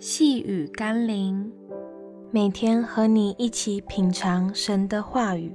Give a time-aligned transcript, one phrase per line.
[0.00, 1.50] 细雨甘霖，
[2.30, 5.52] 每天和你一起品尝神的话语。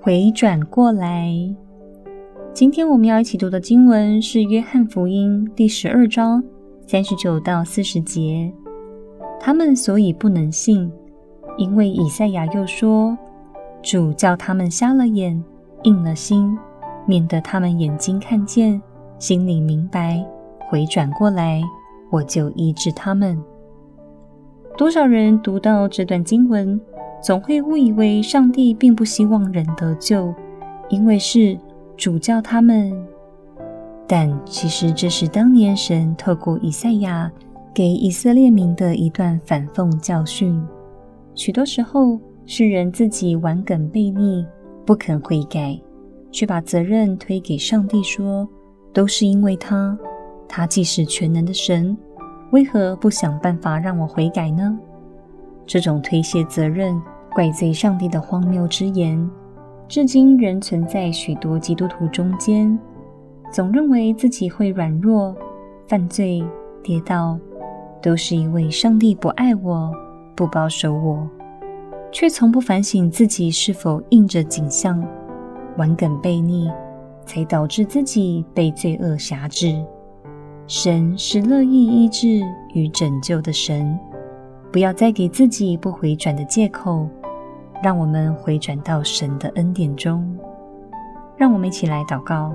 [0.00, 1.34] 回转过来，
[2.52, 6.40] 今天我们要一起读的经文是《约翰福音》第十二章
[6.86, 8.52] 三十九到四十节。
[9.40, 10.88] 他们所以不能信，
[11.58, 13.18] 因为以赛亚又说
[13.82, 15.42] ：“主叫他们瞎了眼，
[15.82, 16.56] 硬了心。”
[17.08, 18.80] 免得他们眼睛看见，
[19.18, 20.24] 心里明白，
[20.68, 21.62] 回转过来，
[22.10, 23.40] 我就医治他们。
[24.76, 26.80] 多少人读到这段经文，
[27.22, 30.34] 总会误以为上帝并不希望人得救，
[30.88, 31.58] 因为是
[31.96, 32.92] 主教他们。
[34.06, 37.30] 但其实这是当年神透过以赛亚
[37.72, 40.62] 给以色列民的一段反讽教训。
[41.34, 44.44] 许多时候是人自己顽梗悖逆，
[44.84, 45.78] 不肯悔改。
[46.32, 48.48] 却把责任推给上帝，说
[48.92, 49.96] ：“都是因为他，
[50.48, 51.96] 他既是全能的神，
[52.50, 54.78] 为何不想办法让我悔改呢？”
[55.66, 57.00] 这种推卸责任、
[57.32, 59.30] 怪罪上帝的荒谬之言，
[59.88, 62.78] 至今仍存在许多基督徒中间。
[63.50, 65.34] 总认为自己会软弱、
[65.86, 66.44] 犯罪、
[66.82, 67.38] 跌倒，
[68.02, 69.92] 都是因为上帝不爱我、
[70.34, 71.28] 不保守我，
[72.10, 75.02] 却从不反省自己是否应着景象。
[75.76, 76.70] 顽梗悖逆，
[77.24, 79.82] 才导致自己被罪恶辖制。
[80.66, 82.40] 神是乐意医治
[82.72, 83.98] 与拯救的神，
[84.72, 87.06] 不要再给自己不回转的借口。
[87.82, 90.26] 让我们回转到神的恩典中。
[91.36, 92.54] 让我们一起来祷告：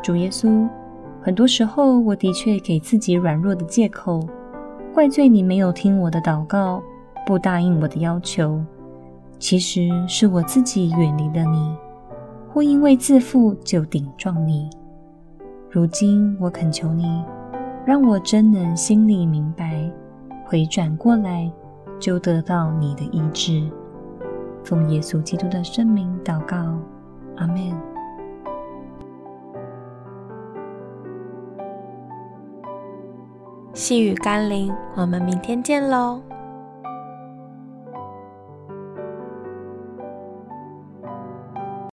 [0.00, 0.68] 主耶稣，
[1.20, 4.24] 很多时候我的确给自己软弱的借口，
[4.94, 6.80] 怪罪你没有听我的祷告，
[7.26, 8.62] 不答应我的要求。
[9.40, 11.74] 其实是我自己远离了你。
[12.52, 14.68] 或因为自负就顶撞你，
[15.72, 17.24] 如今我恳求你，
[17.86, 19.88] 让我真能心里明白，
[20.44, 21.48] 回转过来，
[22.00, 23.70] 就得到你的医治。
[24.64, 26.56] 奉耶稣基督的圣名祷告，
[27.36, 27.72] 阿门。
[33.72, 36.20] 细雨甘霖，我们明天见喽。